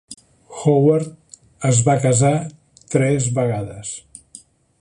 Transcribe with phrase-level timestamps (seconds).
[0.61, 1.11] Howard
[1.71, 2.33] es va casar
[2.97, 3.97] tres vegades.